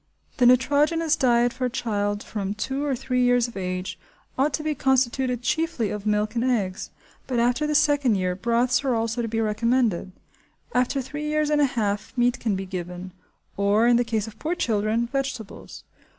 The 0.37 0.47
nitrogenous 0.47 1.15
diet 1.15 1.53
for 1.53 1.65
a 1.65 1.69
child 1.69 2.23
from 2.23 2.55
two 2.55 2.83
or 2.83 2.95
three 2.95 3.21
years 3.21 3.47
of 3.47 3.55
age 3.55 3.99
ought 4.35 4.51
to 4.55 4.63
be 4.63 4.73
constituted 4.73 5.43
chiefly 5.43 5.91
of 5.91 6.07
milk 6.07 6.33
and 6.33 6.43
eggs, 6.43 6.89
but 7.27 7.37
after 7.37 7.67
the 7.67 7.75
second 7.75 8.15
year 8.15 8.33
broths 8.35 8.83
are 8.83 8.95
also 8.95 9.21
to 9.21 9.27
be 9.27 9.39
recommended. 9.41 10.11
After 10.73 11.03
three 11.03 11.25
years 11.27 11.51
and 11.51 11.61
a 11.61 11.65
half 11.77 12.17
meat 12.17 12.39
can 12.39 12.55
be 12.55 12.65
given; 12.65 13.11
or, 13.57 13.85
in 13.85 13.97
the 13.97 14.03
case 14.03 14.25
of 14.25 14.39
poor 14.39 14.55
children, 14.55 15.05
vegetables. 15.05 15.83